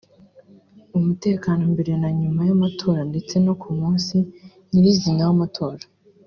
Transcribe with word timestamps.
umutekano 0.97 1.61
mbere 1.73 1.91
na 2.01 2.09
nyuma 2.19 2.41
y’amatora 2.47 3.01
ndetse 3.11 3.33
no 3.45 3.53
ku 3.61 3.67
munsi 3.79 4.15
nyir’izina 4.71 5.21
w’amatora 5.27 5.83